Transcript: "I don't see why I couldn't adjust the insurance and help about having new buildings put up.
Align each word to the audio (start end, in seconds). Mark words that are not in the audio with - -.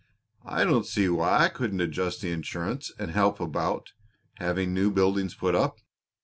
"I 0.47 0.63
don't 0.63 0.87
see 0.87 1.07
why 1.09 1.41
I 1.43 1.47
couldn't 1.47 1.79
adjust 1.79 2.21
the 2.21 2.31
insurance 2.31 2.91
and 2.97 3.11
help 3.11 3.39
about 3.39 3.91
having 4.37 4.73
new 4.73 4.89
buildings 4.89 5.35
put 5.35 5.53
up. 5.53 5.77